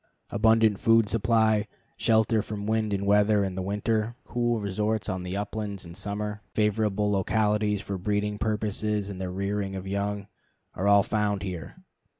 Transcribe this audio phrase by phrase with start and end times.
[0.31, 5.85] Abundant food supply, shelter from wind and weather in winter, cool resorts on the uplands
[5.85, 10.25] in summer, favorable localities for breeding purposes and the rearing of young,
[10.75, 11.75] all are found here.